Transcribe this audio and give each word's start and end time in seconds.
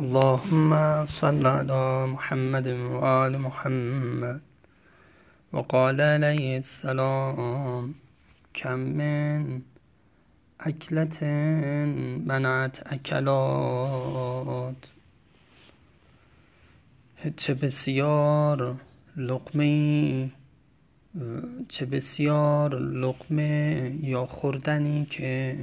اللهم 0.00 1.06
صل 1.06 1.46
على 1.46 2.06
محمد 2.06 2.66
وآل 2.68 3.38
محمد 3.38 4.40
وقال 5.52 6.00
عليه 6.00 6.56
السلام 6.58 7.94
كم 8.54 8.78
من 8.78 9.60
اکلت 10.60 11.24
منعت 12.26 12.92
اکلات 12.92 14.90
چه 17.36 17.54
بسیار 17.54 18.76
لقمه 19.16 20.30
چه 21.68 21.86
بسیار 21.86 22.78
لقمه 22.78 23.94
یا 24.02 24.26
خوردنی 24.26 25.04
که 25.04 25.56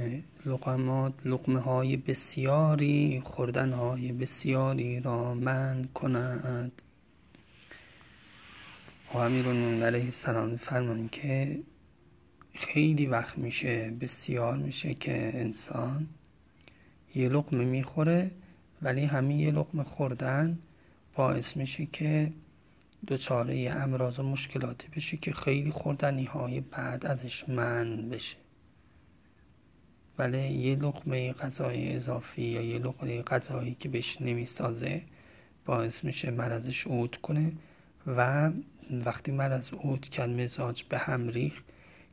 لقمات 0.46 1.12
لقمه 1.24 1.60
های 1.60 1.96
بسیاری 1.96 3.20
خوردن 3.24 3.72
های 3.72 4.12
بسیاری 4.12 5.00
را 5.00 5.34
من 5.34 5.88
کند 5.94 6.82
و 9.14 9.18
امیرالمومنین 9.18 9.82
علیه 9.82 10.04
السلام 10.04 10.56
فرمان 10.56 11.08
که 11.08 11.60
خیلی 12.54 13.06
وقت 13.06 13.38
میشه 13.38 13.90
بسیار 14.00 14.56
میشه 14.56 14.94
که 14.94 15.30
انسان 15.34 16.06
یه 17.14 17.28
لقمه 17.28 17.64
می‌خوره 17.64 18.30
ولی 18.82 19.04
همین 19.04 19.40
یه 19.40 19.50
لقمه 19.50 19.84
خوردن 19.84 20.58
باعث 21.14 21.56
میشه 21.56 21.86
که 21.86 22.32
دچاره 23.08 23.70
امراض 23.70 24.18
و 24.18 24.22
مشکلاتی 24.22 24.88
بشه 24.96 25.16
که 25.16 25.32
خیلی 25.32 25.70
خوردنی 25.70 26.24
های 26.24 26.60
بعد 26.60 27.06
ازش 27.06 27.48
من 27.48 28.08
بشه. 28.08 28.36
ولی 30.20 30.48
یه 30.48 30.76
لقمه 30.76 31.32
غذای 31.32 31.96
اضافی 31.96 32.42
یا 32.42 32.62
یه 32.62 32.78
لقمه 32.78 33.22
غذایی 33.22 33.76
که 33.80 33.88
بهش 33.88 34.16
نمی‌سازه 34.20 35.02
باعث 35.66 36.04
میشه 36.04 36.30
مرضش 36.30 36.86
عود 36.86 37.16
کنه 37.16 37.52
و 38.06 38.50
وقتی 38.90 39.32
مرض 39.32 39.72
عود 39.72 40.08
کرد 40.08 40.30
مزاج 40.30 40.82
به 40.82 40.98
هم 40.98 41.28
ریخ 41.28 41.62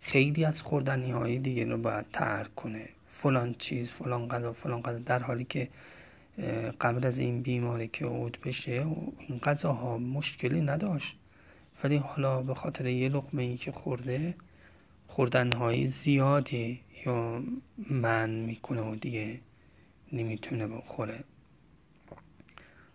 خیلی 0.02 0.46
از 0.46 0.62
خوردنی 0.62 1.12
های 1.12 1.40
دیگه 1.40 1.66
رو 1.66 1.78
باید 1.78 2.06
ترک 2.14 2.56
کنه. 2.56 2.90
فلان 3.08 3.56
چیز 3.58 3.92
فلان 3.92 4.28
غذا 4.28 4.54
فلان 4.54 4.82
غذا. 4.82 5.00
در 5.00 5.20
حالی 5.20 5.44
که 5.44 5.68
قبل 6.82 7.08
از 7.08 7.18
این 7.20 7.42
بیماری 7.42 7.88
که 7.88 8.06
عود 8.06 8.38
بشه 8.46 8.72
این 9.28 9.40
غذاها 9.40 9.98
مشکلی 9.98 10.62
نداشت. 10.62 11.18
ولی 11.84 11.98
حالا 11.98 12.42
به 12.42 12.54
خاطر 12.54 12.86
یه 12.86 13.10
لقمه 13.10 13.44
ای 13.44 13.58
که 13.58 13.72
خورده 13.72 14.36
خوردن 15.08 15.52
های 15.52 15.88
زیادی 15.88 16.80
یا 17.06 17.44
من 17.90 18.30
می‌کنه 18.30 18.82
و 18.82 18.96
دیگه 18.96 19.40
نمی‌تونه 20.12 20.68
بخوره. 20.68 21.24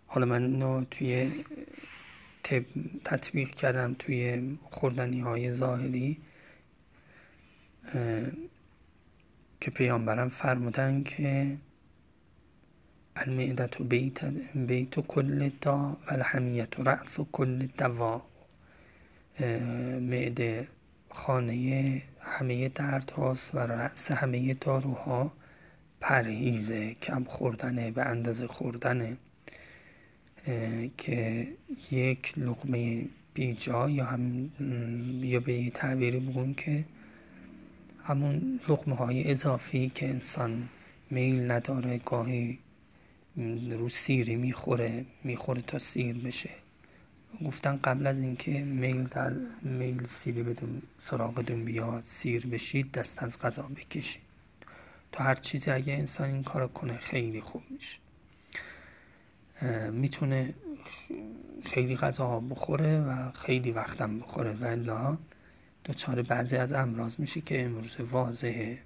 حالا 0.07 0.25
من 0.25 0.43
اینو 0.43 0.85
توی 0.91 1.31
تطبیق 3.03 3.49
کردم 3.49 3.95
توی 3.99 4.57
خوردنی 4.63 5.19
های 5.19 5.53
ظاهری 5.53 6.17
که 9.61 9.71
پیامبرم 9.71 10.29
فرمودن 10.29 11.03
که 11.03 11.57
المعدت 13.15 13.81
بیت, 13.81 14.25
بیت 14.55 14.99
کل 14.99 15.49
دا 15.61 15.77
و 15.77 15.95
الحمیت 16.07 16.79
رأس 16.79 17.19
کل 17.31 17.67
دوا 17.77 18.21
معده 19.99 20.67
خانه 21.13 22.01
همه 22.19 22.69
درد 22.69 23.11
هاست 23.11 23.55
و 23.55 23.59
رأس 23.59 24.11
همه 24.11 24.53
داروها 24.53 25.31
پرهیزه 26.01 26.93
کم 26.93 27.23
خوردنه 27.23 27.91
به 27.91 28.05
اندازه 28.05 28.47
خوردنه 28.47 29.17
که 30.97 31.47
یک 31.91 32.33
لقمه 32.37 33.05
بیجا 33.33 33.89
یا 33.89 34.05
هم 34.05 34.51
یا 35.23 35.39
به 35.39 35.53
یه 35.53 35.69
تعبیری 35.69 36.19
بگون 36.19 36.53
که 36.53 36.85
همون 38.03 38.59
لقمه 38.69 38.95
های 38.95 39.31
اضافی 39.31 39.91
که 39.95 40.09
انسان 40.09 40.69
میل 41.09 41.51
نداره 41.51 41.97
گاهی 42.05 42.59
رو 43.71 43.89
سیری 43.89 44.35
می‌خوره 44.35 45.05
می‌خوره 45.23 45.61
تا 45.61 45.79
سیر 45.79 46.17
بشه. 46.17 46.62
گفتن 47.45 47.79
قبل 47.83 48.07
از 48.07 48.19
اینکه 48.19 48.51
میل 48.63 49.03
در 49.03 49.33
میل 49.61 50.07
سیری 50.07 50.43
بدون 50.43 50.81
سراغتون 50.99 51.65
بیاد 51.65 52.03
سیر 52.03 52.47
بشید 52.47 52.91
دست 52.91 53.23
از 53.23 53.39
غذا 53.39 53.61
بکشید. 53.61 54.21
تا 55.11 55.23
هر 55.23 55.35
چیزی 55.35 55.71
اگه 55.71 55.93
انسان 55.93 56.29
این 56.29 56.43
کار 56.43 56.67
کنه 56.67 56.97
خیلی 56.97 57.41
خوب 57.41 57.63
میشه. 57.69 57.97
می‌تونه 59.91 60.53
خیلی 61.63 61.95
غذاها 61.95 62.39
بخوره 62.39 62.99
و 62.99 63.31
خیلی 63.31 63.71
وقتم 63.71 64.19
بخوره. 64.19 64.53
و 64.53 64.65
الا 64.65 65.17
دچار 65.85 66.21
بعضی 66.21 66.57
از 66.57 66.73
امراض 66.73 67.19
میشه 67.19 67.41
که 67.41 67.63
امروز 67.63 67.95
واضحه. 67.99 68.79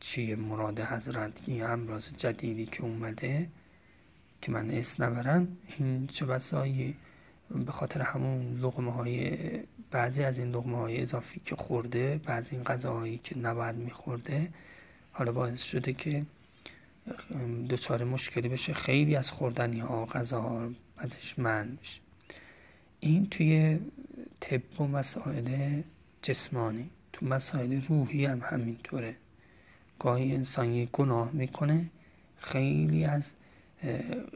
چیه 0.00 0.36
مراد 0.36 0.80
حضرت؟ 0.80 1.48
یه 1.48 1.64
امراض 1.64 2.08
جدیدی 2.16 2.66
که 2.66 2.82
اومده. 2.82 3.48
که 4.46 4.52
من 4.52 4.70
اس 4.70 5.00
نبرم 5.00 5.56
این 5.78 6.06
چه 6.06 6.26
بسایی 6.26 6.96
به 7.66 7.72
خاطر 7.72 8.02
همون 8.02 8.58
لغمه 8.60 8.92
های 8.92 9.36
بعضی 9.90 10.22
از 10.22 10.38
این 10.38 10.50
لغمه 10.50 10.76
های 10.76 11.02
اضافی 11.02 11.40
که 11.40 11.56
خورده 11.56 12.20
بعضی 12.24 12.56
این 12.56 12.64
غذاهایی 12.64 13.18
که 13.18 13.38
نباید 13.38 13.76
میخورده 13.76 14.48
حالا 15.12 15.32
باعث 15.32 15.62
شده 15.62 15.92
که 15.92 16.26
دچار 17.70 18.04
مشکلی 18.04 18.48
بشه 18.48 18.72
خیلی 18.72 19.16
از 19.16 19.30
خوردنی 19.30 19.80
ها 19.80 20.06
غذاها 20.06 20.70
ازش 20.98 21.38
من 21.38 21.78
این 23.00 23.26
توی 23.26 23.78
طب 24.40 24.80
و 24.80 24.86
مسائل 24.86 25.82
جسمانی 26.22 26.90
تو 27.12 27.26
مسائل 27.26 27.80
روحی 27.80 28.24
هم 28.24 28.40
همینطوره. 28.44 29.16
گاهی 29.98 30.34
انسان 30.34 30.72
یک 30.72 30.90
گناه 30.92 31.30
می‌کنه 31.32 31.90
خیلی 32.38 33.04
از 33.04 33.34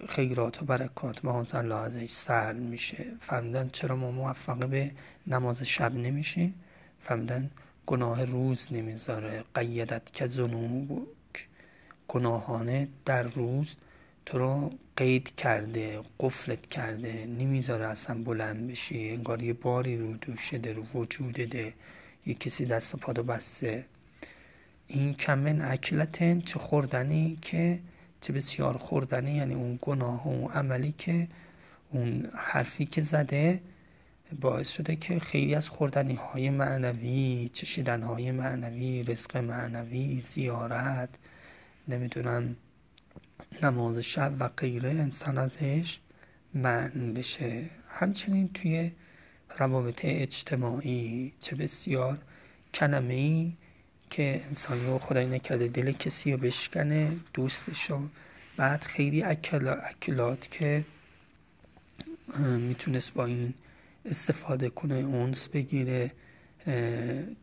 خیرات 0.08 0.62
و 0.62 0.64
برکات 0.64 1.24
معاذ 1.24 1.54
الله 1.54 1.74
ازش 1.74 2.10
سر 2.10 2.52
میشه. 2.52 3.06
فهمیدن 3.20 3.70
چرا 3.72 3.96
ما 3.96 4.10
موفق 4.10 4.66
به 4.66 4.90
نماز 5.26 5.62
شب 5.62 5.94
نمیشیم؟ 5.94 6.54
فهمیدن 7.00 7.50
گناه 7.86 8.24
روز 8.24 8.68
نمی‌ذاره. 8.70 9.44
قیدت 9.54 10.12
که 10.12 10.26
زنوب 10.26 11.08
گناهانه 12.08 12.88
در 13.04 13.22
روز 13.22 13.76
تو 14.26 14.38
رو 14.38 14.72
قید 14.96 15.34
کرده 15.34 16.00
قفلت 16.20 16.66
کرده. 16.66 17.26
نمی‌ذاره 17.26 17.86
اصلا 17.86 18.22
بلند 18.22 18.70
بشی. 18.70 19.10
انگار 19.10 19.42
یه 19.42 19.52
باری 19.52 19.96
رو 19.96 20.16
دوشه 20.16 20.56
رو 20.56 21.00
وجودده 21.00 21.72
یه 22.26 22.34
کسی 22.34 22.64
دست 22.64 22.94
و 22.94 22.98
پادو 22.98 23.22
بسته. 23.22 23.84
این 24.86 25.14
کمن 25.14 25.60
اکلتن 25.60 26.40
چه 26.40 26.58
خوردنی 26.58 27.38
که 27.42 27.80
چه 28.20 28.32
بسیار 28.32 28.76
خوردنی 28.76 29.34
یعنی 29.34 29.54
اون 29.54 29.78
گناه 29.82 30.28
و 30.28 30.48
عملی 30.48 30.94
که 30.98 31.28
اون 31.90 32.30
حرفی 32.34 32.86
که 32.86 33.02
زده 33.02 33.60
باعث 34.40 34.70
شده 34.70 34.96
که 34.96 35.18
خیلی 35.18 35.54
از 35.54 35.68
خوردنی 35.68 36.14
های 36.14 36.50
معنوی 36.50 37.50
چشیدن 37.52 38.02
های 38.02 38.32
معنوی 38.32 39.02
رزق 39.02 39.36
معنوی 39.36 40.20
زیارت 40.20 41.08
نمی‌دونم 41.88 42.56
نماز 43.62 43.98
شب 43.98 44.32
و 44.40 44.48
غیره 44.48 44.90
انسان 44.90 45.38
ازش 45.38 45.98
من 46.54 47.14
بشه. 47.16 47.64
همچنین 47.88 48.50
توی 48.54 48.92
روابط 49.58 50.00
اجتماعی 50.04 51.32
چه 51.40 51.56
بسیار 51.56 52.18
کلمه 52.74 53.14
ای 53.14 53.52
که 54.10 54.42
انسان 54.48 54.86
رو 54.86 54.98
خدای 54.98 55.26
نکرده 55.26 55.68
دل 55.68 55.92
کسی 55.92 56.32
رو 56.32 56.38
بشکنه 56.38 57.12
دوستشو 57.34 58.00
بعد 58.56 58.84
خیلی 58.84 59.22
اکلات 59.22 60.50
که 60.50 60.84
می‌تونست 62.38 63.14
با 63.14 63.24
این 63.24 63.54
استفاده 64.04 64.70
کنه 64.70 64.94
اونس 64.94 65.48
بگیره 65.48 66.10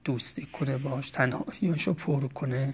دوستی 0.03 0.45
کنه 0.45 0.77
باش 0.77 1.09
تنهاییاشو 1.09 1.93
پر 1.93 2.27
کنه 2.27 2.73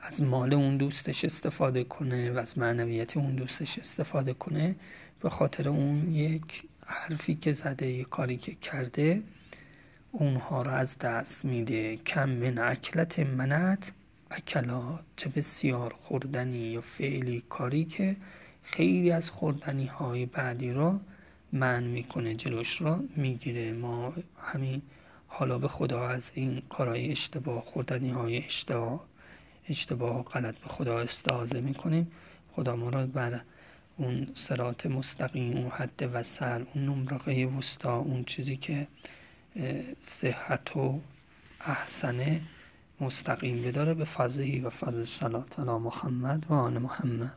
از 0.00 0.22
مال 0.22 0.54
اون 0.54 0.76
دوستش 0.76 1.24
استفاده 1.24 1.84
کنه 1.84 2.30
و 2.30 2.38
از 2.38 2.58
معنویت 2.58 3.16
اون 3.16 3.34
دوستش 3.34 3.78
استفاده 3.78 4.34
کنه. 4.34 4.76
به 5.20 5.30
خاطر 5.30 5.68
اون 5.68 6.14
یک 6.14 6.62
حرفی 6.86 7.34
که 7.34 7.52
زده 7.52 7.86
یک 7.86 8.08
کاری 8.08 8.36
که 8.36 8.54
کرده 8.54 9.22
اونها 10.12 10.62
رو 10.62 10.70
از 10.70 10.98
دست 10.98 11.44
میده. 11.44 11.96
کم 11.96 12.28
من 12.28 12.58
اکلت 12.58 13.18
منت. 13.18 13.92
اکلات 14.30 15.00
چه 15.16 15.28
بسیار 15.28 15.92
خوردنی 15.92 16.58
یا 16.58 16.80
فعلی 16.80 17.42
کاری 17.48 17.84
که 17.84 18.16
خیلی 18.62 19.10
از 19.10 19.30
خوردنی 19.30 19.86
های 19.86 20.26
بعدی 20.26 20.72
رو 20.72 21.00
من 21.52 21.84
می‌کنه 21.84 22.34
جلوش 22.34 22.82
را 22.82 23.04
می‌گیره. 23.16 23.72
ما 23.72 24.14
همین 24.42 24.82
حالا 25.26 25.58
به 25.58 25.68
خدا 25.68 26.08
از 26.08 26.22
این 26.34 26.62
کارهای 26.68 27.10
اشتباه 27.10 27.64
خوردنی 27.64 28.10
های 28.10 28.44
اشتباه 28.44 29.04
اشتباه 29.68 30.18
و 30.18 30.22
غلط 30.22 30.54
به 30.54 30.68
خدا 30.68 30.98
استعاذه 30.98 31.60
می‌کنیم. 31.60 32.10
خدا 32.52 32.76
ما 32.76 32.88
را 32.88 33.06
بر 33.06 33.40
اون 33.96 34.28
سرات 34.34 34.86
مستقیم 34.86 35.56
اون 35.56 35.70
حد 35.70 36.10
وسل 36.12 36.64
اون 36.74 36.84
نمرقه 36.84 37.32
وسطا 37.58 37.96
اون 37.96 38.24
چیزی 38.24 38.56
که 38.56 38.86
صحت 40.06 40.76
و 40.76 41.00
احسنه 41.60 42.40
مستقیم 43.00 43.62
بداره 43.62 43.94
به 43.94 44.04
فضلی 44.04 44.60
و 44.60 44.70
فضل 44.70 45.04
صلات 45.04 45.60
علی 45.60 45.70
محمد 45.70 46.46
و 46.48 46.54
آن 46.54 46.78
محمد. 46.78 47.36